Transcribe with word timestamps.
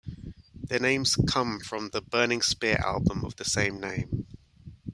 Their 0.59 0.79
names 0.79 1.15
come 1.27 1.59
from 1.59 1.89
the 1.89 2.01
Burning 2.01 2.41
Spear 2.41 2.77
album 2.77 3.23
of 3.23 3.35
the 3.35 3.45
same 3.45 3.79
name. 3.79 4.25